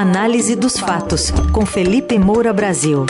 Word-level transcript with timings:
Análise 0.00 0.56
dos 0.56 0.78
fatos, 0.78 1.30
com 1.52 1.66
Felipe 1.66 2.18
Moura 2.18 2.54
Brasil. 2.54 3.04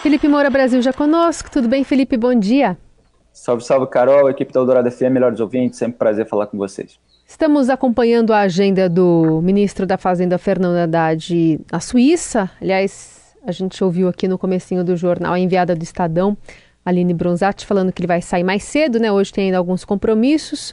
Felipe 0.00 0.28
Moura 0.28 0.48
Brasil 0.50 0.80
já 0.80 0.92
conosco. 0.92 1.50
Tudo 1.50 1.66
bem, 1.66 1.82
Felipe? 1.82 2.16
Bom 2.16 2.32
dia. 2.32 2.78
Salve, 3.32 3.64
salve, 3.64 3.88
Carol, 3.88 4.30
equipe 4.30 4.52
da 4.52 4.60
Eldorado 4.60 4.88
FM, 4.88 5.10
melhores 5.10 5.40
ouvintes, 5.40 5.80
sempre 5.80 5.98
prazer 5.98 6.28
falar 6.28 6.46
com 6.46 6.56
vocês. 6.56 6.96
Estamos 7.26 7.68
acompanhando 7.68 8.32
a 8.32 8.42
agenda 8.42 8.88
do 8.88 9.40
ministro 9.42 9.84
da 9.84 9.98
Fazenda, 9.98 10.38
Fernando 10.38 10.76
Haddad, 10.76 11.60
na 11.72 11.80
Suíça. 11.80 12.48
Aliás, 12.62 13.34
a 13.44 13.50
gente 13.50 13.82
ouviu 13.82 14.06
aqui 14.06 14.28
no 14.28 14.38
comecinho 14.38 14.84
do 14.84 14.96
jornal 14.96 15.32
a 15.32 15.40
enviada 15.40 15.74
do 15.74 15.82
Estadão, 15.82 16.36
Aline 16.86 17.12
Bronzatti, 17.12 17.66
falando 17.66 17.92
que 17.92 18.00
ele 18.00 18.06
vai 18.06 18.22
sair 18.22 18.44
mais 18.44 18.62
cedo, 18.62 19.00
né? 19.00 19.10
Hoje 19.10 19.32
tem 19.32 19.46
ainda 19.46 19.58
alguns 19.58 19.84
compromissos, 19.84 20.72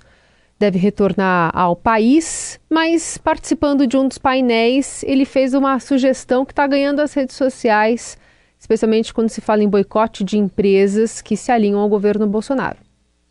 deve 0.59 0.77
retornar 0.77 1.51
ao 1.57 1.75
país, 1.75 2.59
mas 2.69 3.17
participando 3.17 3.87
de 3.87 3.97
um 3.97 4.07
dos 4.07 4.19
painéis, 4.19 5.03
ele 5.07 5.25
fez 5.25 5.55
uma 5.55 5.79
sugestão 5.79 6.45
que 6.45 6.51
está 6.51 6.67
ganhando 6.67 7.01
as 7.01 7.15
redes 7.15 7.35
sociais, 7.35 8.15
especialmente 8.59 9.11
quando 9.11 9.29
se 9.29 9.41
fala 9.41 9.63
em 9.63 9.67
boicote 9.67 10.23
de 10.23 10.37
empresas 10.37 11.19
que 11.19 11.35
se 11.35 11.51
alinham 11.51 11.79
ao 11.79 11.89
governo 11.89 12.27
Bolsonaro. 12.27 12.77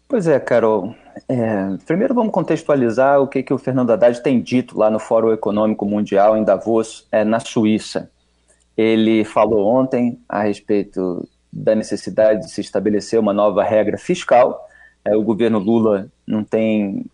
Pois 0.09 0.27
é, 0.27 0.39
Carol. 0.41 0.95
É, 1.29 1.77
primeiro 1.87 2.15
vamos 2.15 2.33
contextualizar 2.33 3.21
o 3.21 3.29
que, 3.29 3.43
que 3.43 3.55
o 3.55 3.59
Fernando 3.59 3.91
Haddad 3.91 4.21
tem 4.23 4.41
dito 4.41 4.77
lá 4.77 4.91
no 4.91 4.99
Fórum 4.99 5.33
Econômico 5.33 5.87
Mundial 5.87 6.37
em 6.37 6.43
Davos, 6.43 7.07
é, 7.13 7.23
na 7.23 7.39
Suíça. 7.39 8.11
Ele 8.77 9.25
falou 9.25 9.67
ontem 9.67 10.19
a 10.29 10.43
respeito 10.43 11.27
da 11.53 11.75
necessidade 11.75 12.47
de 12.47 12.51
se 12.51 12.61
estabelecer 12.63 13.21
uma 13.21 13.33
nova 13.33 13.63
regra 13.63 13.99
fiscal. 13.99 14.67
É, 15.05 15.15
o 15.15 15.23
governo 15.23 15.59
Lula 15.59 16.09
não 16.27 16.43
tem 16.43 17.05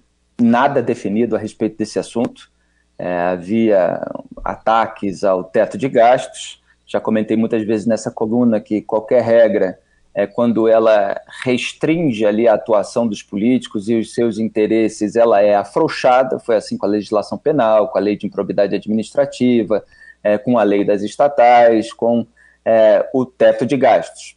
nada 0.40 0.80
definido 0.80 1.34
a 1.34 1.38
respeito 1.38 1.76
desse 1.76 1.98
assunto. 1.98 2.50
É, 2.96 3.16
havia 3.18 4.00
ataques 4.44 5.24
ao 5.24 5.42
teto 5.42 5.76
de 5.76 5.88
gastos. 5.88 6.62
Já 6.86 7.00
comentei 7.00 7.36
muitas 7.36 7.64
vezes 7.64 7.86
nessa 7.86 8.10
coluna 8.10 8.60
que 8.60 8.80
qualquer 8.80 9.22
regra, 9.22 9.78
é, 10.14 10.26
quando 10.26 10.68
ela 10.68 11.20
restringe 11.44 12.24
ali 12.24 12.46
a 12.46 12.54
atuação 12.54 13.06
dos 13.06 13.22
políticos 13.22 13.88
e 13.88 13.96
os 13.96 14.14
seus 14.14 14.38
interesses, 14.38 15.16
ela 15.16 15.40
é 15.42 15.54
afrouxada. 15.54 16.38
Foi 16.38 16.56
assim 16.56 16.78
com 16.78 16.86
a 16.86 16.88
legislação 16.88 17.36
penal, 17.36 17.88
com 17.88 17.98
a 17.98 18.00
lei 18.00 18.16
de 18.16 18.26
improbidade 18.26 18.74
administrativa, 18.74 19.84
é, 20.22 20.38
com 20.38 20.58
a 20.58 20.62
lei 20.62 20.84
das 20.84 21.02
estatais, 21.02 21.92
com 21.92 22.26
é, 22.64 23.08
o 23.14 23.24
teto 23.24 23.64
de 23.64 23.76
gastos. 23.76 24.36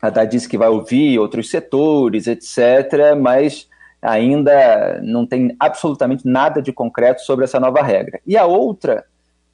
A 0.00 0.06
Haddad 0.06 0.30
disse 0.30 0.48
que 0.48 0.58
vai 0.58 0.68
ouvir 0.68 1.18
outros 1.18 1.50
setores, 1.50 2.26
etc., 2.26 3.14
mas 3.20 3.68
ainda 4.00 5.00
não 5.02 5.26
tem 5.26 5.54
absolutamente 5.60 6.26
nada 6.26 6.62
de 6.62 6.72
concreto 6.72 7.20
sobre 7.22 7.44
essa 7.44 7.60
nova 7.60 7.82
regra. 7.82 8.20
E 8.26 8.36
a 8.36 8.46
outra 8.46 9.04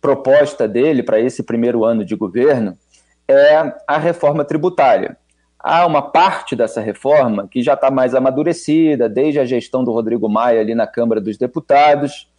proposta 0.00 0.68
dele 0.68 1.02
para 1.02 1.18
esse 1.18 1.42
primeiro 1.42 1.84
ano 1.84 2.04
de 2.04 2.14
governo 2.14 2.78
é 3.26 3.74
a 3.86 3.98
reforma 3.98 4.44
tributária. 4.44 5.16
Há 5.58 5.84
uma 5.84 6.00
parte 6.00 6.54
dessa 6.54 6.80
reforma 6.80 7.48
que 7.48 7.60
já 7.60 7.74
está 7.74 7.90
mais 7.90 8.14
amadurecida, 8.14 9.08
desde 9.08 9.40
a 9.40 9.44
gestão 9.44 9.82
do 9.82 9.90
Rodrigo 9.90 10.28
Maia 10.28 10.60
ali 10.60 10.76
na 10.76 10.86
Câmara 10.86 11.20
dos 11.20 11.36
Deputados, 11.36 12.30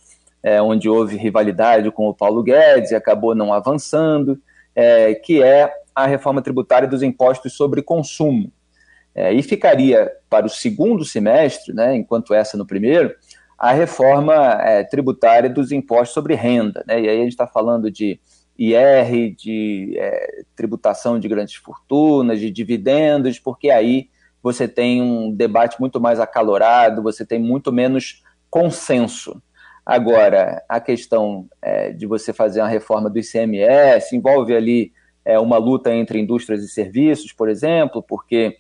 é, 0.41 0.61
onde 0.61 0.87
houve 0.87 1.17
rivalidade 1.17 1.91
com 1.91 2.07
o 2.07 2.13
Paulo 2.13 2.41
Guedes 2.41 2.91
e 2.91 2.95
acabou 2.95 3.35
não 3.35 3.51
avançando, 3.51 4.39
é, 4.77 5.15
que 5.15 5.41
é 5.41 5.73
a 5.95 6.05
reforma 6.05 6.39
tributária 6.39 6.87
dos 6.87 7.01
impostos 7.01 7.53
sobre 7.53 7.81
consumo. 7.81 8.51
É, 9.15 9.33
e 9.33 9.41
ficaria 9.41 10.11
para 10.29 10.45
o 10.45 10.49
segundo 10.49 11.03
semestre, 11.03 11.73
né, 11.73 11.95
enquanto 11.95 12.31
essa 12.31 12.55
no 12.55 12.67
primeiro, 12.67 13.11
a 13.57 13.71
reforma 13.71 14.35
é, 14.61 14.83
tributária 14.83 15.49
dos 15.49 15.71
impostos 15.71 16.13
sobre 16.13 16.35
renda. 16.35 16.83
Né, 16.87 17.01
e 17.01 17.09
aí 17.09 17.17
a 17.17 17.23
gente 17.23 17.31
está 17.31 17.47
falando 17.47 17.89
de 17.89 18.19
IR, 18.55 19.35
de 19.35 19.95
é, 19.97 20.43
tributação 20.55 21.19
de 21.19 21.27
grandes 21.27 21.55
fortunas, 21.55 22.39
de 22.39 22.51
dividendos, 22.51 23.39
porque 23.39 23.71
aí 23.71 24.09
você 24.43 24.67
tem 24.67 25.01
um 25.01 25.33
debate 25.33 25.79
muito 25.79 25.99
mais 25.99 26.19
acalorado, 26.19 27.01
você 27.01 27.25
tem 27.25 27.39
muito 27.39 27.73
menos 27.73 28.23
consenso. 28.47 29.41
Agora, 29.89 30.61
a 30.67 30.81
questão 30.81 31.47
é, 31.61 31.93
de 31.93 32.05
você 32.05 32.33
fazer 32.33 32.59
uma 32.59 32.67
reforma 32.67 33.09
do 33.09 33.17
ICMS 33.19 34.13
envolve 34.13 34.53
ali 34.53 34.91
é, 35.23 35.39
uma 35.39 35.57
luta 35.57 35.95
entre 35.95 36.19
indústrias 36.19 36.61
e 36.61 36.67
serviços, 36.67 37.31
por 37.31 37.47
exemplo, 37.47 38.03
porque 38.03 38.57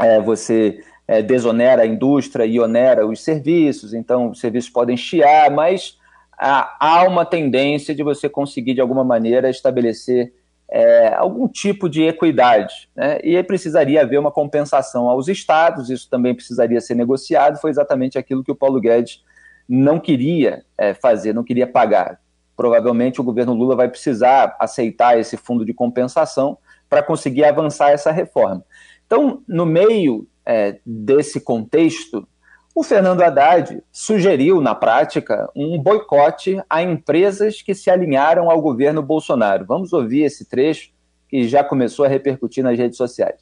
é, 0.00 0.20
você 0.20 0.78
é, 1.08 1.20
desonera 1.22 1.82
a 1.82 1.86
indústria 1.86 2.46
e 2.46 2.60
onera 2.60 3.04
os 3.04 3.24
serviços, 3.24 3.92
então 3.92 4.30
os 4.30 4.38
serviços 4.38 4.70
podem 4.70 4.96
chiar, 4.96 5.50
mas 5.50 5.98
há, 6.38 7.04
uma 7.08 7.24
tendência 7.24 7.92
de 7.92 8.04
você 8.04 8.28
conseguir, 8.28 8.74
de 8.74 8.80
alguma 8.80 9.02
maneira, 9.02 9.50
estabelecer 9.50 10.32
é, 10.70 11.14
algum 11.14 11.48
tipo 11.48 11.88
de 11.88 12.04
equidade. 12.04 12.88
Né? 12.94 13.18
E 13.24 13.42
precisaria 13.42 14.02
haver 14.02 14.20
uma 14.20 14.30
compensação 14.30 15.08
aos 15.08 15.26
estados, 15.26 15.90
isso 15.90 16.08
também 16.08 16.32
precisaria 16.32 16.80
ser 16.80 16.94
negociado, 16.94 17.60
foi 17.60 17.70
exatamente 17.70 18.16
aquilo 18.16 18.44
que 18.44 18.52
o 18.52 18.56
Paulo 18.56 18.80
Guedes 18.80 19.26
não 19.68 20.00
queria 20.00 20.64
é, 20.76 20.94
fazer, 20.94 21.34
não 21.34 21.44
queria 21.44 21.66
pagar. 21.66 22.20
Provavelmente 22.56 23.20
o 23.20 23.24
governo 23.24 23.52
Lula 23.52 23.76
vai 23.76 23.88
precisar 23.88 24.56
aceitar 24.58 25.18
esse 25.18 25.36
fundo 25.36 25.64
de 25.64 25.74
compensação 25.74 26.58
para 26.88 27.02
conseguir 27.02 27.44
avançar 27.44 27.90
essa 27.90 28.10
reforma. 28.10 28.64
Então, 29.06 29.42
no 29.46 29.66
meio 29.66 30.26
é, 30.44 30.78
desse 30.84 31.40
contexto, 31.40 32.26
o 32.74 32.82
Fernando 32.82 33.22
Haddad 33.22 33.82
sugeriu, 33.92 34.60
na 34.60 34.74
prática, 34.74 35.50
um 35.54 35.78
boicote 35.78 36.60
a 36.70 36.82
empresas 36.82 37.60
que 37.60 37.74
se 37.74 37.90
alinharam 37.90 38.50
ao 38.50 38.62
governo 38.62 39.02
Bolsonaro. 39.02 39.66
Vamos 39.66 39.92
ouvir 39.92 40.22
esse 40.22 40.44
trecho 40.44 40.90
que 41.28 41.46
já 41.46 41.62
começou 41.62 42.04
a 42.04 42.08
repercutir 42.08 42.62
nas 42.62 42.78
redes 42.78 42.96
sociais. 42.96 43.36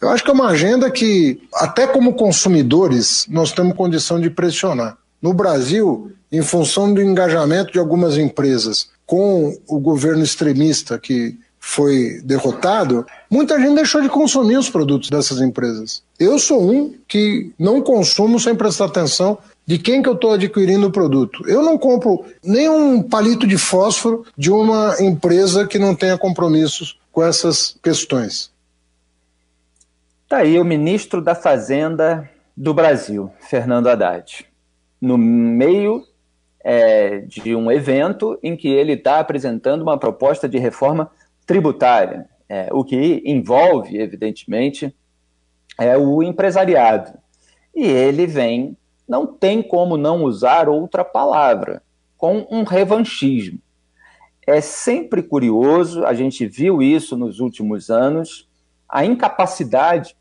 Eu 0.00 0.08
acho 0.10 0.22
que 0.22 0.30
é 0.30 0.34
uma 0.34 0.48
agenda 0.48 0.90
que, 0.90 1.40
até 1.54 1.86
como 1.86 2.14
consumidores, 2.14 3.26
nós 3.30 3.52
temos 3.52 3.76
condição 3.76 4.20
de 4.20 4.28
pressionar. 4.28 4.98
No 5.22 5.32
Brasil, 5.32 6.10
em 6.32 6.42
função 6.42 6.92
do 6.92 7.00
engajamento 7.00 7.72
de 7.72 7.78
algumas 7.78 8.18
empresas 8.18 8.90
com 9.06 9.56
o 9.68 9.78
governo 9.78 10.24
extremista 10.24 10.98
que 10.98 11.38
foi 11.60 12.20
derrotado, 12.24 13.06
muita 13.30 13.56
gente 13.60 13.76
deixou 13.76 14.02
de 14.02 14.08
consumir 14.08 14.56
os 14.56 14.68
produtos 14.68 15.08
dessas 15.10 15.40
empresas. 15.40 16.02
Eu 16.18 16.40
sou 16.40 16.60
um 16.60 16.92
que 17.06 17.52
não 17.56 17.80
consumo 17.80 18.40
sem 18.40 18.52
prestar 18.52 18.86
atenção 18.86 19.38
de 19.64 19.78
quem 19.78 20.02
que 20.02 20.08
eu 20.08 20.14
estou 20.14 20.32
adquirindo 20.32 20.88
o 20.88 20.90
produto. 20.90 21.48
Eu 21.48 21.62
não 21.62 21.78
compro 21.78 22.24
nem 22.42 22.68
um 22.68 23.00
palito 23.00 23.46
de 23.46 23.56
fósforo 23.56 24.24
de 24.36 24.50
uma 24.50 24.96
empresa 24.98 25.64
que 25.64 25.78
não 25.78 25.94
tenha 25.94 26.18
compromissos 26.18 26.98
com 27.12 27.22
essas 27.22 27.76
questões. 27.80 28.50
Está 30.24 30.38
aí 30.38 30.58
o 30.58 30.64
ministro 30.64 31.22
da 31.22 31.36
Fazenda 31.36 32.28
do 32.56 32.74
Brasil, 32.74 33.30
Fernando 33.38 33.86
Haddad 33.86 34.50
no 35.02 35.18
meio 35.18 36.06
é, 36.62 37.18
de 37.18 37.56
um 37.56 37.72
evento 37.72 38.38
em 38.40 38.56
que 38.56 38.68
ele 38.68 38.92
está 38.92 39.18
apresentando 39.18 39.82
uma 39.82 39.98
proposta 39.98 40.48
de 40.48 40.58
reforma 40.58 41.10
tributária, 41.44 42.30
é, 42.48 42.68
o 42.70 42.84
que 42.84 43.20
envolve, 43.26 43.98
evidentemente, 43.98 44.94
é 45.76 45.98
o 45.98 46.22
empresariado. 46.22 47.18
E 47.74 47.82
ele 47.82 48.28
vem, 48.28 48.76
não 49.08 49.26
tem 49.26 49.60
como 49.60 49.96
não 49.96 50.22
usar 50.22 50.68
outra 50.68 51.04
palavra, 51.04 51.82
com 52.16 52.46
um 52.48 52.62
revanchismo. 52.62 53.58
É 54.46 54.60
sempre 54.60 55.20
curioso, 55.20 56.04
a 56.04 56.14
gente 56.14 56.46
viu 56.46 56.80
isso 56.80 57.16
nos 57.16 57.40
últimos 57.40 57.90
anos, 57.90 58.48
a 58.88 59.04
incapacidade 59.04 60.14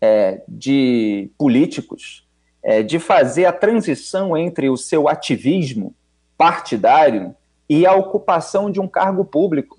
é, 0.00 0.42
de 0.48 1.30
políticos 1.36 2.26
é, 2.62 2.82
de 2.82 2.98
fazer 2.98 3.44
a 3.44 3.52
transição 3.52 4.36
entre 4.36 4.70
o 4.70 4.76
seu 4.76 5.08
ativismo 5.08 5.94
partidário 6.36 7.34
e 7.68 7.86
a 7.86 7.94
ocupação 7.94 8.70
de 8.70 8.80
um 8.80 8.88
cargo 8.88 9.24
público, 9.24 9.78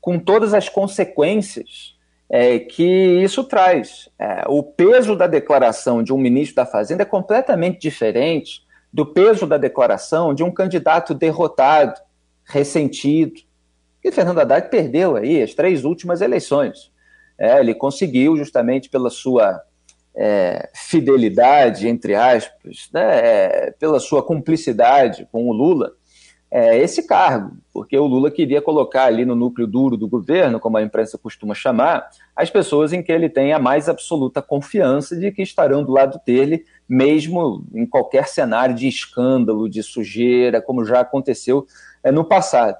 com 0.00 0.18
todas 0.18 0.54
as 0.54 0.68
consequências 0.68 1.94
é, 2.28 2.58
que 2.58 2.84
isso 3.22 3.44
traz. 3.44 4.08
É, 4.18 4.44
o 4.48 4.62
peso 4.62 5.14
da 5.14 5.26
declaração 5.26 6.02
de 6.02 6.12
um 6.12 6.18
ministro 6.18 6.56
da 6.56 6.66
Fazenda 6.66 7.02
é 7.02 7.06
completamente 7.06 7.80
diferente 7.80 8.64
do 8.92 9.04
peso 9.04 9.46
da 9.46 9.58
declaração 9.58 10.32
de 10.32 10.44
um 10.44 10.50
candidato 10.50 11.14
derrotado, 11.14 12.00
ressentido. 12.44 13.40
E 14.02 14.12
Fernando 14.12 14.38
Haddad 14.38 14.68
perdeu 14.68 15.16
aí 15.16 15.42
as 15.42 15.54
três 15.54 15.84
últimas 15.84 16.20
eleições. 16.20 16.92
É, 17.36 17.58
ele 17.58 17.74
conseguiu, 17.74 18.36
justamente 18.36 18.88
pela 18.88 19.10
sua 19.10 19.60
é, 20.16 20.70
fidelidade, 20.74 21.88
entre 21.88 22.14
aspas, 22.14 22.88
né, 22.92 23.18
é, 23.18 23.70
pela 23.78 23.98
sua 23.98 24.22
cumplicidade 24.22 25.28
com 25.32 25.48
o 25.48 25.52
Lula, 25.52 25.92
é, 26.50 26.78
esse 26.78 27.04
cargo, 27.04 27.56
porque 27.72 27.98
o 27.98 28.06
Lula 28.06 28.30
queria 28.30 28.62
colocar 28.62 29.06
ali 29.06 29.24
no 29.24 29.34
núcleo 29.34 29.66
duro 29.66 29.96
do 29.96 30.06
governo, 30.06 30.60
como 30.60 30.76
a 30.76 30.82
imprensa 30.82 31.18
costuma 31.18 31.52
chamar, 31.52 32.08
as 32.36 32.48
pessoas 32.48 32.92
em 32.92 33.02
que 33.02 33.10
ele 33.10 33.28
tem 33.28 33.52
a 33.52 33.58
mais 33.58 33.88
absoluta 33.88 34.40
confiança 34.40 35.16
de 35.16 35.32
que 35.32 35.42
estarão 35.42 35.82
do 35.82 35.90
lado 35.90 36.20
dele, 36.24 36.64
mesmo 36.88 37.66
em 37.74 37.84
qualquer 37.84 38.28
cenário 38.28 38.72
de 38.72 38.86
escândalo, 38.86 39.68
de 39.68 39.82
sujeira, 39.82 40.62
como 40.62 40.84
já 40.84 41.00
aconteceu 41.00 41.66
é, 42.04 42.12
no 42.12 42.24
passado. 42.24 42.78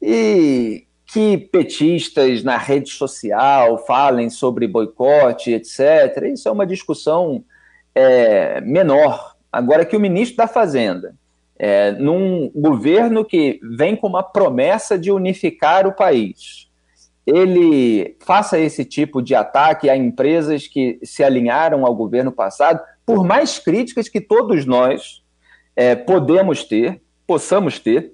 E 0.00 0.86
que 1.06 1.36
petistas 1.36 2.42
na 2.42 2.56
rede 2.56 2.90
social 2.90 3.78
falem 3.86 4.30
sobre 4.30 4.66
boicote, 4.66 5.52
etc., 5.52 6.32
isso 6.32 6.48
é 6.48 6.52
uma 6.52 6.66
discussão 6.66 7.44
é, 7.94 8.60
menor. 8.60 9.36
Agora 9.52 9.84
que 9.84 9.96
o 9.96 10.00
ministro 10.00 10.36
da 10.36 10.48
Fazenda, 10.48 11.14
é, 11.56 11.92
num 11.92 12.50
governo 12.54 13.24
que 13.24 13.60
vem 13.76 13.94
com 13.94 14.08
uma 14.08 14.22
promessa 14.22 14.98
de 14.98 15.12
unificar 15.12 15.86
o 15.86 15.92
país, 15.92 16.68
ele 17.26 18.16
faça 18.20 18.58
esse 18.58 18.84
tipo 18.84 19.22
de 19.22 19.34
ataque 19.34 19.88
a 19.88 19.96
empresas 19.96 20.66
que 20.66 20.98
se 21.02 21.22
alinharam 21.22 21.86
ao 21.86 21.94
governo 21.94 22.32
passado, 22.32 22.80
por 23.06 23.24
mais 23.24 23.58
críticas 23.58 24.08
que 24.08 24.20
todos 24.20 24.66
nós 24.66 25.22
é, 25.76 25.94
podemos 25.94 26.64
ter, 26.64 27.00
possamos 27.26 27.78
ter, 27.78 28.12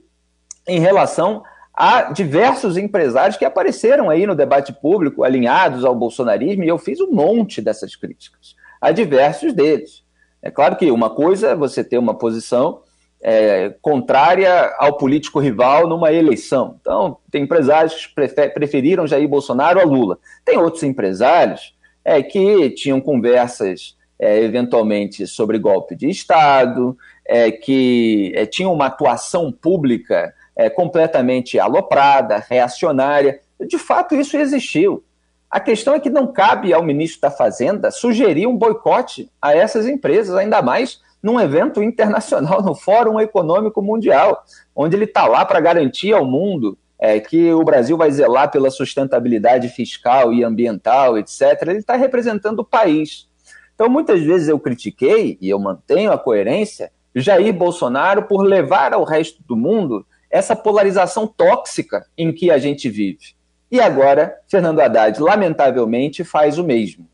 em 0.68 0.78
relação 0.78 1.42
a 1.74 2.12
diversos 2.12 2.76
empresários 2.76 3.36
que 3.36 3.44
apareceram 3.44 4.10
aí 4.10 4.26
no 4.26 4.34
debate 4.34 4.72
público 4.72 5.24
alinhados 5.24 5.84
ao 5.84 5.94
bolsonarismo, 5.94 6.64
e 6.64 6.68
eu 6.68 6.78
fiz 6.78 7.00
um 7.00 7.10
monte 7.10 7.62
dessas 7.62 7.96
críticas 7.96 8.54
a 8.80 8.90
diversos 8.92 9.52
deles. 9.52 10.02
É 10.42 10.50
claro 10.50 10.76
que 10.76 10.90
uma 10.90 11.10
coisa 11.10 11.48
é 11.48 11.54
você 11.54 11.84
ter 11.84 11.98
uma 11.98 12.14
posição 12.14 12.80
é, 13.22 13.74
contrária 13.82 14.74
ao 14.78 14.96
político 14.96 15.38
rival 15.38 15.86
numa 15.86 16.12
eleição. 16.12 16.76
Então, 16.80 17.18
tem 17.30 17.42
empresários 17.42 18.06
que 18.06 18.14
preferiram 18.54 19.06
Jair 19.06 19.28
Bolsonaro 19.28 19.78
a 19.78 19.84
Lula. 19.84 20.18
Tem 20.44 20.56
outros 20.56 20.82
empresários 20.82 21.74
é, 22.02 22.22
que 22.22 22.70
tinham 22.70 23.00
conversas 23.00 23.96
é, 24.18 24.42
eventualmente 24.42 25.26
sobre 25.26 25.58
golpe 25.58 25.94
de 25.94 26.08
Estado, 26.08 26.96
é, 27.26 27.50
que 27.50 28.32
é, 28.34 28.46
tinham 28.46 28.72
uma 28.72 28.86
atuação 28.86 29.52
pública 29.52 30.34
é, 30.60 30.68
completamente 30.68 31.58
aloprada, 31.58 32.44
reacionária. 32.46 33.40
De 33.66 33.78
fato, 33.78 34.14
isso 34.14 34.36
existiu. 34.36 35.02
A 35.50 35.58
questão 35.58 35.94
é 35.94 36.00
que 36.00 36.10
não 36.10 36.26
cabe 36.26 36.70
ao 36.74 36.82
ministro 36.82 37.22
da 37.22 37.30
Fazenda 37.30 37.90
sugerir 37.90 38.46
um 38.46 38.54
boicote 38.54 39.30
a 39.40 39.56
essas 39.56 39.86
empresas, 39.86 40.36
ainda 40.36 40.60
mais 40.60 41.00
num 41.22 41.40
evento 41.40 41.82
internacional, 41.82 42.60
no 42.62 42.74
Fórum 42.74 43.18
Econômico 43.18 43.80
Mundial, 43.80 44.44
onde 44.76 44.96
ele 44.96 45.06
está 45.06 45.26
lá 45.26 45.46
para 45.46 45.60
garantir 45.60 46.12
ao 46.12 46.26
mundo 46.26 46.76
é, 46.98 47.18
que 47.18 47.50
o 47.54 47.64
Brasil 47.64 47.96
vai 47.96 48.10
zelar 48.10 48.50
pela 48.50 48.70
sustentabilidade 48.70 49.66
fiscal 49.70 50.30
e 50.30 50.44
ambiental, 50.44 51.16
etc. 51.16 51.56
Ele 51.62 51.78
está 51.78 51.96
representando 51.96 52.58
o 52.58 52.64
país. 52.64 53.26
Então, 53.74 53.88
muitas 53.88 54.20
vezes 54.20 54.48
eu 54.48 54.60
critiquei, 54.60 55.38
e 55.40 55.48
eu 55.48 55.58
mantenho 55.58 56.12
a 56.12 56.18
coerência, 56.18 56.92
Jair 57.14 57.54
Bolsonaro 57.54 58.24
por 58.24 58.42
levar 58.42 58.92
ao 58.92 59.04
resto 59.04 59.42
do 59.48 59.56
mundo 59.56 60.04
essa 60.30 60.54
polarização 60.54 61.26
tóxica 61.26 62.06
em 62.16 62.32
que 62.32 62.50
a 62.50 62.58
gente 62.58 62.88
vive. 62.88 63.34
E 63.70 63.80
agora, 63.80 64.36
Fernando 64.48 64.80
Haddad, 64.80 65.20
lamentavelmente, 65.20 66.24
faz 66.24 66.58
o 66.58 66.64
mesmo. 66.64 67.08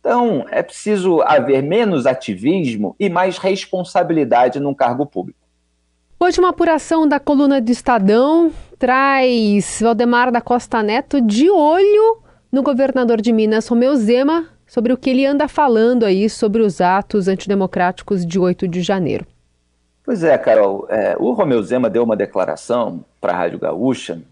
Então, 0.00 0.46
é 0.50 0.62
preciso 0.62 1.20
haver 1.22 1.62
menos 1.62 2.06
ativismo 2.06 2.94
e 2.98 3.08
mais 3.08 3.36
responsabilidade 3.36 4.60
num 4.60 4.74
cargo 4.74 5.04
público. 5.04 5.38
Hoje, 6.20 6.40
uma 6.40 6.48
apuração 6.48 7.06
da 7.06 7.20
coluna 7.20 7.60
do 7.60 7.70
Estadão 7.70 8.50
traz 8.78 9.80
Valdemar 9.80 10.32
da 10.32 10.40
Costa 10.40 10.82
Neto 10.82 11.20
de 11.20 11.50
olho 11.50 12.22
no 12.50 12.62
governador 12.62 13.20
de 13.20 13.32
Minas, 13.32 13.68
Romeu 13.68 13.94
Zema, 13.96 14.48
sobre 14.66 14.92
o 14.92 14.96
que 14.96 15.10
ele 15.10 15.26
anda 15.26 15.46
falando 15.46 16.04
aí 16.04 16.28
sobre 16.28 16.62
os 16.62 16.80
atos 16.80 17.28
antidemocráticos 17.28 18.24
de 18.24 18.38
8 18.38 18.66
de 18.66 18.82
janeiro. 18.82 19.26
Pois 20.08 20.24
é, 20.24 20.38
Carol. 20.38 20.86
É, 20.88 21.16
o 21.18 21.32
Romeu 21.32 21.62
Zema 21.62 21.90
deu 21.90 22.02
uma 22.02 22.16
declaração 22.16 23.04
para 23.20 23.34
a 23.34 23.36
Rádio 23.36 23.58
Gaúcha 23.58 24.22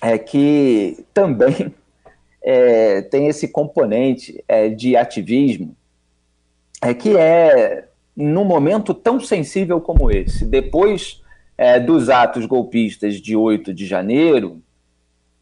é 0.00 0.16
que 0.16 1.04
também 1.12 1.74
é, 2.42 3.02
tem 3.02 3.26
esse 3.26 3.48
componente 3.48 4.42
é, 4.48 4.70
de 4.70 4.96
ativismo, 4.96 5.76
é 6.80 6.94
que 6.94 7.14
é 7.18 7.86
num 8.16 8.46
momento 8.46 8.94
tão 8.94 9.20
sensível 9.20 9.78
como 9.78 10.10
esse, 10.10 10.46
depois 10.46 11.22
é, 11.58 11.78
dos 11.78 12.08
atos 12.08 12.46
golpistas 12.46 13.16
de 13.16 13.36
8 13.36 13.74
de 13.74 13.84
janeiro, 13.84 14.62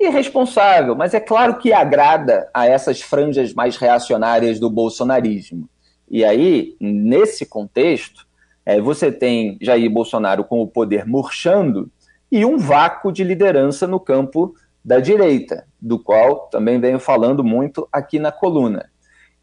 irresponsável, 0.01 0.97
mas 0.97 1.15
é 1.15 1.21
claro 1.21 1.57
que 1.59 1.73
agrada 1.73 2.51
a 2.53 2.67
essas 2.67 3.01
franjas 3.01 3.55
mais 3.55 3.77
reacionárias 3.77 4.59
do 4.59 4.69
bolsonarismo. 4.69 5.71
E 6.11 6.25
aí, 6.25 6.75
nesse 6.81 7.47
contexto, 7.47 8.26
é, 8.67 8.81
você 8.81 9.13
tem 9.13 9.57
Jair 9.61 9.89
Bolsonaro 9.89 10.43
com 10.43 10.61
o 10.61 10.67
poder 10.67 11.07
murchando 11.07 11.89
e 12.31 12.45
um 12.45 12.59
vácuo 12.59 13.13
de 13.13 13.23
liderança 13.23 13.87
no 13.87 14.01
campo 14.01 14.57
da 14.85 14.99
direita, 14.99 15.65
do 15.81 16.01
qual 16.01 16.49
também 16.49 16.81
venho 16.81 16.99
falando 16.99 17.45
muito 17.45 17.89
aqui 17.93 18.19
na 18.19 18.33
coluna. 18.33 18.91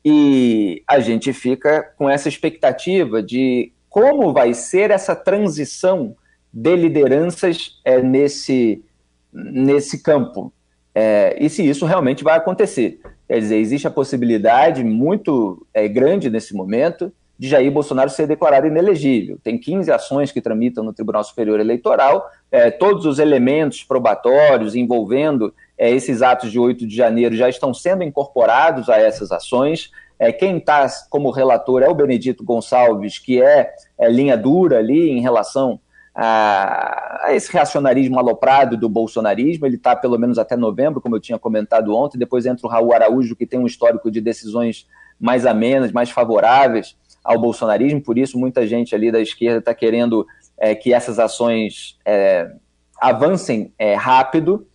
E 0.03 0.83
a 0.85 0.99
gente 0.99 1.31
fica 1.31 1.81
com 1.97 2.09
essa 2.09 2.27
expectativa 2.27 3.23
de 3.23 3.71
como 3.89 4.33
vai 4.33 4.53
ser 4.53 4.91
essa 4.91 5.15
transição 5.15 6.15
de 6.51 6.75
lideranças 6.75 7.79
é, 7.85 8.01
nesse, 8.01 8.83
nesse 9.31 10.03
campo. 10.03 10.51
É, 10.93 11.37
e 11.39 11.49
se 11.49 11.67
isso 11.67 11.85
realmente 11.85 12.23
vai 12.23 12.37
acontecer. 12.37 12.99
Quer 13.25 13.39
dizer, 13.39 13.55
existe 13.55 13.87
a 13.87 13.91
possibilidade 13.91 14.83
muito 14.83 15.65
é, 15.73 15.87
grande 15.87 16.29
nesse 16.29 16.53
momento 16.53 17.11
de 17.37 17.47
Jair 17.49 17.71
Bolsonaro 17.71 18.09
ser 18.09 18.27
declarado 18.27 18.67
inelegível. 18.67 19.39
Tem 19.43 19.57
15 19.57 19.91
ações 19.91 20.31
que 20.31 20.41
tramitam 20.41 20.83
no 20.83 20.93
Tribunal 20.93 21.23
Superior 21.23 21.59
Eleitoral, 21.59 22.29
é, 22.51 22.69
todos 22.69 23.05
os 23.05 23.19
elementos 23.19 23.83
probatórios 23.83 24.75
envolvendo 24.75 25.53
é, 25.77 25.89
esses 25.89 26.21
atos 26.21 26.51
de 26.51 26.59
8 26.59 26.85
de 26.85 26.95
janeiro 26.95 27.35
já 27.35 27.49
estão 27.49 27.73
sendo 27.73 28.03
incorporados 28.03 28.89
a 28.89 28.97
essas 28.97 29.31
ações. 29.31 29.91
É, 30.19 30.31
quem 30.31 30.57
está 30.57 30.87
como 31.09 31.31
relator 31.31 31.81
é 31.81 31.89
o 31.89 31.95
Benedito 31.95 32.43
Gonçalves, 32.43 33.17
que 33.17 33.41
é, 33.41 33.73
é 33.97 34.09
linha 34.09 34.37
dura 34.37 34.77
ali 34.77 35.09
em 35.09 35.19
relação 35.19 35.79
a, 36.13 37.25
a, 37.25 37.33
esse 37.33 37.51
reacionarismo 37.51 38.19
aloprado 38.19 38.77
do 38.77 38.87
bolsonarismo. 38.87 39.65
Ele 39.65 39.77
está 39.77 39.95
pelo 39.95 40.19
menos 40.19 40.37
até 40.37 40.55
novembro, 40.55 41.01
como 41.01 41.15
eu 41.15 41.19
tinha 41.19 41.39
comentado 41.39 41.95
ontem. 41.95 42.19
Depois 42.19 42.45
entra 42.45 42.67
o 42.67 42.69
Raul 42.69 42.93
Araújo, 42.93 43.35
que 43.35 43.47
tem 43.47 43.59
um 43.59 43.65
histórico 43.65 44.11
de 44.11 44.21
decisões 44.21 44.87
mais 45.19 45.45
amenas, 45.45 45.91
mais 45.91 46.11
favoráveis 46.11 46.95
ao 47.23 47.39
bolsonarismo, 47.39 48.01
por 48.01 48.17
isso 48.17 48.37
muita 48.37 48.67
gente 48.67 48.93
ali 48.93 49.11
da 49.11 49.21
esquerda 49.21 49.59
está 49.59 49.73
querendo 49.73 50.27
é, 50.57 50.75
que 50.75 50.93
essas 50.93 51.19
ações 51.19 51.97
é, 52.05 52.51
avancem 52.99 53.71
é, 53.79 53.93
rápido. 53.93 54.67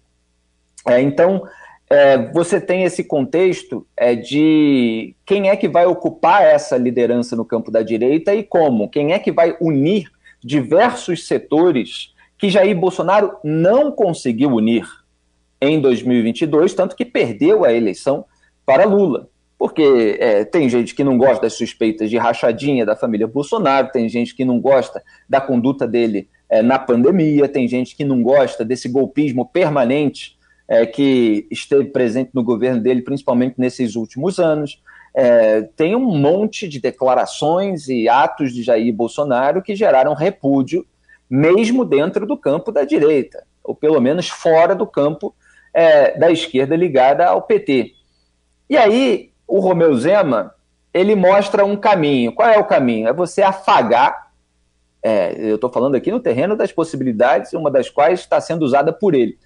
É, 0.87 1.01
então, 1.01 1.43
é, 1.91 2.31
você 2.33 2.61
tem 2.61 2.85
esse 2.85 3.05
contexto 3.05 3.87
é, 3.97 4.15
de 4.15 5.15
quem 5.27 5.51
é 5.51 5.57
que 5.57 5.69
vai 5.69 5.87
ocupar 5.87 6.43
essa 6.43 6.77
liderança 6.77 7.37
no 7.37 7.45
campo 7.45 7.71
da 7.71 7.83
direita 7.83 8.35
e 8.35 8.43
como, 8.43 8.89
quem 8.89 9.13
é 9.13 9.19
que 9.19 9.33
vai 9.33 9.57
unir 9.61 10.11
diversos 10.43 11.27
setores 11.27 12.15
que 12.39 12.49
Jair 12.49 12.79
Bolsonaro 12.79 13.37
não 13.43 13.91
conseguiu 13.91 14.51
unir 14.51 14.87
em 15.61 15.81
2022, 15.81 16.73
tanto 16.73 16.95
que 16.95 17.05
perdeu 17.05 17.65
a 17.65 17.73
eleição 17.73 18.25
para 18.65 18.85
Lula 18.85 19.29
porque 19.59 20.17
é, 20.21 20.45
tem 20.45 20.69
gente 20.69 20.95
que 20.95 21.03
não 21.03 21.19
gosta 21.19 21.43
das 21.43 21.55
suspeitas 21.55 22.09
de 22.09 22.17
rachadinha 22.17 22.87
da 22.87 22.95
família 22.95 23.27
Bolsonaro, 23.27 23.91
tem 23.91 24.09
gente 24.09 24.35
que 24.35 24.45
não 24.45 24.61
gosta 24.61 25.03
da 25.29 25.41
conduta 25.41 25.87
dele 25.87 26.29
é, 26.49 26.63
na 26.63 26.79
pandemia, 26.79 27.49
tem 27.49 27.67
gente 27.67 27.97
que 27.97 28.05
não 28.05 28.23
gosta 28.23 28.65
desse 28.65 28.89
golpismo 28.89 29.45
permanente 29.45 30.39
é, 30.69 30.87
que 30.87 31.49
esteve 31.51 31.87
presente 31.87 32.31
no 32.33 32.45
governo 32.45 32.81
dele, 32.81 33.03
principalmente 33.03 33.57
nesses 33.59 33.97
últimos 33.97 34.39
anos. 34.39 34.81
É, 35.13 35.63
tem 35.75 35.97
um 35.97 36.17
monte 36.17 36.69
de 36.69 36.81
declarações 36.81 37.89
e 37.89 38.09
atos 38.09 38.53
de 38.53 38.63
Jair 38.63 38.95
Bolsonaro 38.95 39.61
que 39.61 39.75
geraram 39.75 40.15
repúdio, 40.15 40.87
mesmo 41.29 41.85
dentro 41.85 42.27
do 42.27 42.37
campo 42.37 42.71
da 42.71 42.85
direita, 42.85 43.45
ou 43.65 43.75
pelo 43.75 44.01
menos 44.01 44.29
fora 44.29 44.75
do 44.75 44.87
campo 44.87 45.35
é, 45.75 46.17
da 46.17 46.31
esquerda 46.31 46.77
ligada 46.77 47.27
ao 47.27 47.43
PT. 47.43 47.95
E 48.71 48.77
aí 48.77 49.33
o 49.49 49.59
Romeu 49.59 49.95
Zema 49.95 50.55
ele 50.93 51.15
mostra 51.15 51.65
um 51.65 51.77
caminho. 51.77 52.33
Qual 52.33 52.49
é 52.49 52.59
o 52.59 52.65
caminho? 52.65 53.09
É 53.09 53.13
você 53.13 53.43
afagar. 53.43 54.29
É, 55.03 55.35
eu 55.39 55.55
estou 55.55 55.71
falando 55.71 55.95
aqui 55.95 56.11
no 56.11 56.21
terreno 56.21 56.57
das 56.57 56.73
possibilidades, 56.73 57.53
uma 57.53 57.71
das 57.71 57.89
quais 57.89 58.21
está 58.21 58.41
sendo 58.41 58.63
usada 58.63 58.93
por 58.93 59.15
ele. 59.15 59.39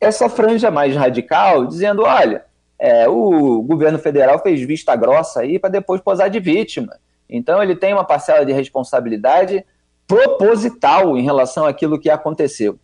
Essa 0.00 0.28
franja 0.28 0.70
mais 0.70 0.94
radical, 0.94 1.66
dizendo: 1.66 2.02
olha, 2.02 2.44
é, 2.78 3.08
o 3.08 3.62
governo 3.62 3.98
federal 3.98 4.38
fez 4.40 4.60
vista 4.60 4.94
grossa 4.96 5.40
aí 5.40 5.58
para 5.58 5.70
depois 5.70 6.00
posar 6.00 6.28
de 6.28 6.40
vítima. 6.40 6.98
Então 7.28 7.62
ele 7.62 7.74
tem 7.74 7.92
uma 7.92 8.04
parcela 8.04 8.44
de 8.44 8.52
responsabilidade 8.52 9.64
proposital 10.06 11.16
em 11.16 11.22
relação 11.22 11.64
àquilo 11.64 11.98
que 11.98 12.10
aconteceu. 12.10 12.78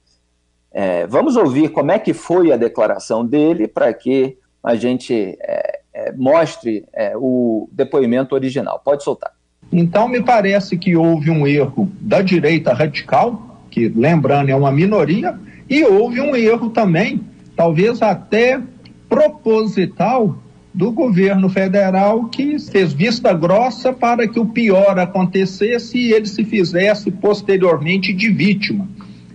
É, 0.73 1.07
vamos 1.07 1.37
ouvir 1.37 1.71
como 1.71 1.91
é 1.91 1.99
que 1.99 2.15
foi 2.15 2.53
a 2.53 2.57
declaração 2.57 3.27
dele 3.27 3.67
para 3.67 3.93
que 3.93 4.39
a 4.63 4.77
gente 4.77 5.37
é, 5.41 5.80
é, 6.01 6.13
mostre 6.17 6.85
é, 6.95 7.13
o 7.17 7.69
depoimento 7.71 8.35
original. 8.35 8.81
Pode 8.83 9.05
soltar. 9.05 9.33
Então, 9.71 10.09
me 10.09 10.23
parece 10.23 10.77
que 10.79 10.97
houve 10.97 11.31
um 11.31 11.47
erro 11.47 11.91
da 12.01 12.23
direita 12.23 12.73
radical, 12.73 13.61
que, 13.71 13.89
lembrando, 13.89 14.51
é 14.51 14.55
uma 14.55 14.73
minoria, 14.73 15.39
e 15.69 15.85
houve 15.85 16.21
um 16.21 16.35
erro 16.35 16.71
também, 16.71 17.21
talvez 17.55 18.03
até 18.03 18.61
proposital, 19.09 20.37
do 20.73 20.93
governo 20.93 21.49
federal 21.49 22.27
que 22.27 22.57
fez 22.59 22.93
vista 22.93 23.33
grossa 23.33 23.93
para 23.93 24.29
que 24.29 24.39
o 24.39 24.47
pior 24.47 24.99
acontecesse 25.01 25.99
e 25.99 26.13
ele 26.13 26.27
se 26.27 26.45
fizesse 26.45 27.11
posteriormente 27.11 28.13
de 28.13 28.31
vítima. 28.31 28.89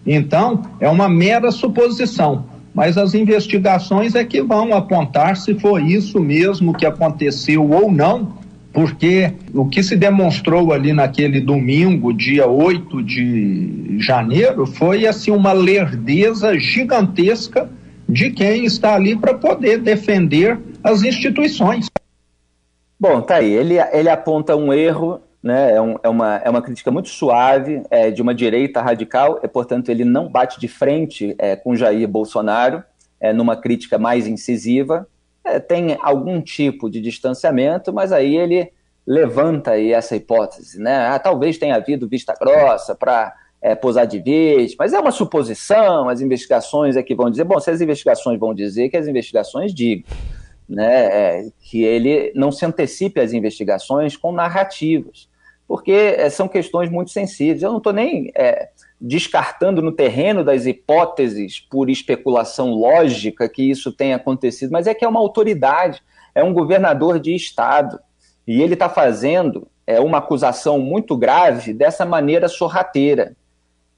Então, 0.07 0.61
é 0.79 0.87
uma 0.87 1.09
mera 1.09 1.51
suposição, 1.51 2.45
mas 2.75 2.97
as 2.97 3.13
investigações 3.13 4.15
é 4.15 4.25
que 4.25 4.41
vão 4.41 4.73
apontar 4.73 5.37
se 5.37 5.57
foi 5.57 5.83
isso 5.83 6.19
mesmo 6.19 6.73
que 6.73 6.85
aconteceu 6.85 7.67
ou 7.71 7.89
não, 7.89 8.33
porque 8.73 9.31
o 9.53 9.65
que 9.65 9.81
se 9.81 9.95
demonstrou 9.95 10.73
ali 10.73 10.91
naquele 10.91 11.39
domingo, 11.39 12.11
dia 12.11 12.45
8 12.45 13.01
de 13.01 13.97
janeiro, 13.97 14.65
foi 14.67 15.07
assim 15.07 15.31
uma 15.31 15.53
lerdeza 15.53 16.59
gigantesca 16.59 17.69
de 18.07 18.29
quem 18.31 18.65
está 18.65 18.93
ali 18.93 19.15
para 19.15 19.33
poder 19.33 19.79
defender 19.79 20.59
as 20.83 21.01
instituições. 21.03 21.87
Bom, 22.99 23.21
tá 23.21 23.35
aí. 23.35 23.53
Ele, 23.53 23.75
ele 23.93 24.09
aponta 24.09 24.53
um 24.57 24.73
erro, 24.73 25.21
né? 25.45 25.75
É, 25.75 25.79
um, 25.79 25.95
é, 26.01 26.09
uma, 26.09 26.35
é 26.37 26.49
uma 26.49 26.61
crítica 26.61 26.89
muito 26.89 27.07
suave 27.07 27.83
é, 27.91 28.09
de 28.09 28.19
uma 28.19 28.33
direita 28.33 28.81
radical, 28.81 29.39
e, 29.43 29.47
portanto, 29.47 29.89
ele 29.89 30.03
não 30.03 30.27
bate 30.27 30.59
de 30.59 30.67
frente 30.67 31.35
é, 31.37 31.55
com 31.55 31.75
Jair 31.75 32.07
Bolsonaro 32.07 32.83
é, 33.21 33.31
numa 33.31 33.55
crítica 33.55 33.99
mais 33.99 34.25
incisiva. 34.25 35.07
É, 35.43 35.59
tem 35.59 35.99
algum 36.01 36.41
tipo 36.41 36.89
de 36.89 36.99
distanciamento, 36.99 37.93
mas 37.93 38.11
aí 38.11 38.35
ele 38.35 38.71
levanta 39.05 39.71
aí 39.71 39.93
essa 39.93 40.15
hipótese, 40.15 40.81
né? 40.81 41.09
Ah, 41.09 41.19
talvez 41.19 41.59
tenha 41.59 41.75
havido 41.75 42.07
vista 42.07 42.33
grossa 42.33 42.95
para 42.95 43.31
é, 43.61 43.75
posar 43.75 44.07
de 44.07 44.17
vez, 44.17 44.75
mas 44.79 44.93
é 44.93 44.99
uma 44.99 45.11
suposição, 45.11 46.09
as 46.09 46.21
investigações 46.21 46.97
é 46.97 47.03
que 47.03 47.13
vão 47.13 47.29
dizer, 47.29 47.43
bom, 47.43 47.59
se 47.59 47.69
as 47.69 47.81
investigações 47.81 48.39
vão 48.39 48.51
dizer, 48.51 48.89
que 48.89 48.97
as 48.97 49.07
investigações 49.07 49.71
digam 49.71 50.05
né, 50.67 51.05
é, 51.05 51.49
que 51.59 51.83
ele 51.83 52.31
não 52.35 52.51
se 52.51 52.65
antecipe 52.65 53.19
às 53.19 53.33
investigações 53.33 54.17
com 54.17 54.31
narrativas, 54.31 55.29
porque 55.67 55.91
é, 55.91 56.29
são 56.29 56.47
questões 56.47 56.89
muito 56.89 57.11
sensíveis. 57.11 57.63
Eu 57.63 57.71
não 57.71 57.79
estou 57.79 57.93
nem 57.93 58.31
é, 58.35 58.69
descartando 58.99 59.81
no 59.81 59.91
terreno 59.91 60.43
das 60.43 60.65
hipóteses 60.65 61.59
por 61.59 61.89
especulação 61.89 62.71
lógica 62.71 63.49
que 63.49 63.69
isso 63.69 63.91
tenha 63.91 64.15
acontecido, 64.15 64.71
mas 64.71 64.87
é 64.87 64.93
que 64.93 65.03
é 65.03 65.07
uma 65.07 65.19
autoridade, 65.19 66.01
é 66.33 66.43
um 66.43 66.53
governador 66.53 67.19
de 67.19 67.33
estado, 67.33 67.99
e 68.47 68.61
ele 68.61 68.73
está 68.73 68.87
fazendo 68.89 69.67
é, 69.87 69.99
uma 69.99 70.19
acusação 70.19 70.79
muito 70.79 71.17
grave 71.17 71.73
dessa 71.73 72.05
maneira 72.05 72.47
sorrateira. 72.47 73.35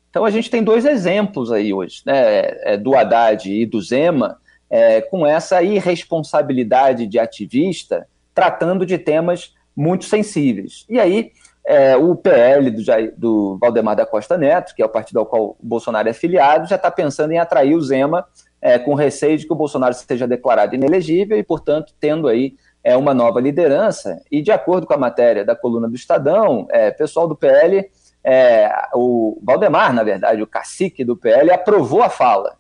Então 0.10 0.24
a 0.24 0.32
gente 0.32 0.50
tem 0.50 0.64
dois 0.64 0.86
exemplos 0.86 1.52
aí 1.52 1.74
hoje, 1.74 2.02
né, 2.06 2.78
do 2.78 2.96
Haddad 2.96 3.52
e 3.52 3.66
do 3.66 3.82
Zema, 3.82 4.38
é, 4.70 5.02
com 5.02 5.26
essa 5.26 5.62
irresponsabilidade 5.62 7.08
de 7.08 7.20
ativista, 7.20 8.08
tratando 8.34 8.86
de 8.86 8.98
temas 8.98 9.54
muito 9.76 10.06
sensíveis. 10.06 10.86
E 10.90 11.00
aí, 11.00 11.32
é, 11.68 11.98
o 11.98 12.16
PL 12.16 12.72
do, 12.72 12.82
do, 13.18 13.58
Valdemar 13.60 13.94
da 13.94 14.06
Costa 14.06 14.38
Neto, 14.38 14.74
que 14.74 14.82
é 14.82 14.86
o 14.86 14.90
partido 14.90 15.20
ao 15.20 15.26
qual 15.26 15.50
o 15.50 15.58
Bolsonaro 15.62 16.08
é 16.08 16.14
filiado, 16.14 16.70
já 16.70 16.78
está 16.78 16.90
pensando 16.90 17.34
em 17.34 17.40
atrair 17.40 17.76
o 17.76 17.82
Zema 17.82 18.26
é, 18.62 18.80
com 18.80 18.94
receio 18.94 19.38
de 19.38 19.46
que 19.46 19.52
o 19.52 19.56
Bolsonaro 19.56 19.94
seja 19.94 20.26
declarado 20.26 20.76
inelegível 20.76 21.38
e, 21.38 21.44
portanto, 21.44 21.94
tendo 22.00 22.30
aí 22.30 22.56
é, 22.82 22.96
uma 22.96 23.14
nova 23.14 23.42
liderança. 23.42 24.22
E, 24.32 24.42
de 24.42 24.50
acordo 24.50 24.88
com 24.88 24.94
a 24.94 24.98
matéria 24.98 25.44
da 25.44 25.58
coluna 25.58 25.90
do 25.90 25.96
Estadão, 25.96 26.68
é, 26.72 26.90
pessoal 26.90 27.28
do 27.28 27.36
PL, 27.36 27.86
é, 28.24 28.72
o 28.94 29.38
Valdemar, 29.44 29.94
na 29.94 30.04
verdade, 30.04 30.42
o 30.42 30.48
cacique 30.48 31.04
do 31.04 31.18
PL, 31.18 31.52
aprovou 31.52 32.02
a 32.02 32.10
fala. 32.10 32.56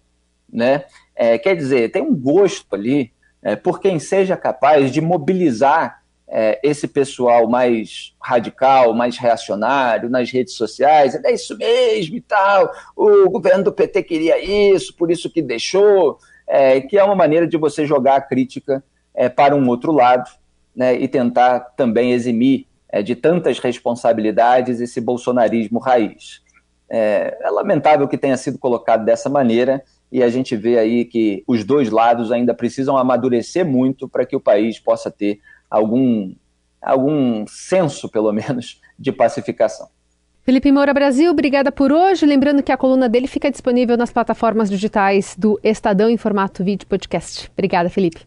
Né? 0.51 0.83
É, 1.15 1.37
quer 1.37 1.55
dizer, 1.55 1.93
tem 1.93 2.01
um 2.01 2.13
gosto 2.13 2.75
ali 2.75 3.13
é, 3.41 3.55
por 3.55 3.79
quem 3.79 3.99
seja 3.99 4.35
capaz 4.35 4.91
de 4.91 4.99
mobilizar 4.99 6.03
é, 6.29 6.59
esse 6.61 6.87
pessoal 6.87 7.47
mais 7.47 8.13
radical, 8.21 8.93
mais 8.93 9.17
reacionário 9.17 10.09
nas 10.09 10.29
redes 10.29 10.55
sociais, 10.55 11.15
é 11.23 11.31
isso 11.31 11.57
mesmo 11.57 12.15
e 12.17 12.21
tal, 12.21 12.71
o 12.95 13.29
governo 13.29 13.65
do 13.65 13.71
PT 13.71 14.03
queria 14.03 14.37
isso, 14.43 14.95
por 14.95 15.09
isso 15.09 15.29
que 15.29 15.41
deixou, 15.41 16.19
é, 16.45 16.81
que 16.81 16.97
é 16.97 17.03
uma 17.03 17.15
maneira 17.15 17.47
de 17.47 17.57
você 17.57 17.85
jogar 17.85 18.15
a 18.15 18.21
crítica 18.21 18.83
é, 19.13 19.29
para 19.29 19.55
um 19.55 19.67
outro 19.67 19.91
lado 19.91 20.29
né, 20.75 20.95
e 20.95 21.07
tentar 21.07 21.59
também 21.75 22.11
eximir 22.11 22.67
é, 22.89 23.01
de 23.01 23.15
tantas 23.15 23.59
responsabilidades 23.59 24.79
esse 24.79 24.99
bolsonarismo 25.01 25.79
raiz. 25.79 26.41
É, 26.89 27.37
é 27.41 27.49
lamentável 27.49 28.07
que 28.07 28.17
tenha 28.17 28.37
sido 28.37 28.57
colocado 28.57 29.03
dessa 29.03 29.29
maneira, 29.29 29.83
e 30.09 30.23
a 30.23 30.29
gente 30.29 30.55
vê 30.55 30.77
aí 30.77 31.03
que 31.03 31.43
os 31.45 31.65
dois 31.65 31.89
lados 31.89 32.31
ainda 32.31 32.53
precisam 32.53 32.97
amadurecer 32.97 33.65
muito 33.65 34.07
para 34.07 34.25
que 34.25 34.35
o 34.35 34.39
país 34.39 34.79
possa 34.79 35.11
ter 35.11 35.39
algum, 35.69 36.33
algum 36.81 37.45
senso, 37.47 38.09
pelo 38.09 38.31
menos, 38.31 38.81
de 38.97 39.11
pacificação. 39.11 39.89
Felipe 40.43 40.71
Moura 40.71 40.93
Brasil, 40.93 41.29
obrigada 41.29 41.71
por 41.73 41.91
hoje. 41.91 42.25
Lembrando 42.25 42.63
que 42.63 42.71
a 42.71 42.77
coluna 42.77 43.09
dele 43.09 43.27
fica 43.27 43.51
disponível 43.51 43.97
nas 43.97 44.11
plataformas 44.11 44.69
digitais 44.69 45.35
do 45.37 45.59
Estadão 45.61 46.09
em 46.09 46.15
formato 46.15 46.63
vídeo 46.63 46.87
podcast. 46.87 47.51
Obrigada, 47.53 47.89
Felipe. 47.89 48.25